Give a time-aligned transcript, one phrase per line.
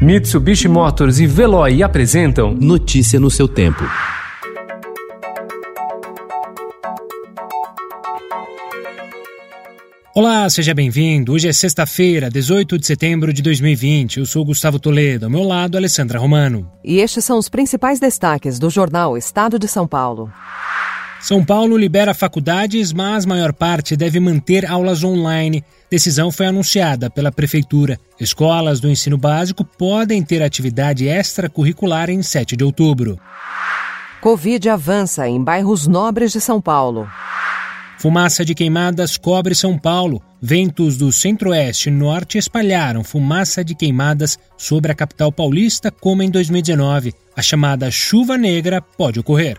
[0.00, 3.82] Mitsubishi Motors e Veloy apresentam Notícia no seu tempo.
[10.14, 11.32] Olá, seja bem-vindo.
[11.32, 14.18] Hoje é sexta-feira, 18 de setembro de 2020.
[14.18, 16.70] Eu sou Gustavo Toledo, ao meu lado, Alessandra Romano.
[16.84, 20.30] E estes são os principais destaques do jornal Estado de São Paulo.
[21.20, 25.64] São Paulo libera faculdades, mas maior parte deve manter aulas online.
[25.90, 27.98] Decisão foi anunciada pela Prefeitura.
[28.20, 33.18] Escolas do ensino básico podem ter atividade extracurricular em 7 de outubro.
[34.20, 37.08] Covid avança em bairros nobres de São Paulo.
[37.98, 40.22] Fumaça de queimadas cobre São Paulo.
[40.40, 46.30] Ventos do centro-oeste e norte espalharam fumaça de queimadas sobre a capital paulista, como em
[46.30, 47.14] 2019.
[47.34, 49.58] A chamada chuva negra pode ocorrer.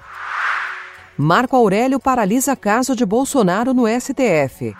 [1.17, 4.76] Marco Aurélio paralisa caso de Bolsonaro no STF.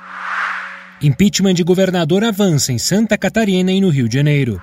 [1.02, 4.62] Impeachment de governador avança em Santa Catarina e no Rio de Janeiro.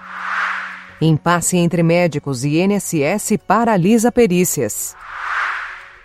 [1.01, 4.95] Impasse entre médicos e INSS paralisa perícias.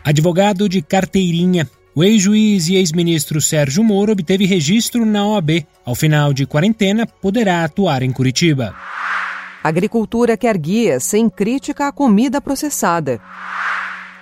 [0.04, 1.70] Advogado de carteirinha.
[1.94, 5.68] O ex-juiz e ex-ministro Sérgio Moro obteve registro na OAB.
[5.86, 8.76] Ao final de quarentena, poderá atuar em Curitiba.
[9.64, 13.22] Agricultura quer guias sem crítica à comida processada.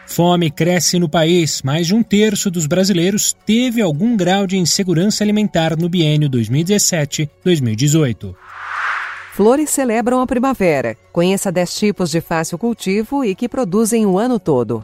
[0.08, 1.61] Fome cresce no país.
[1.61, 8.33] Mais de um terço dos brasileiros teve algum grau de insegurança alimentar no biênio 2017-2018.
[9.33, 10.97] Flores celebram a primavera.
[11.13, 14.83] Conheça 10 tipos de fácil cultivo e que produzem o ano todo.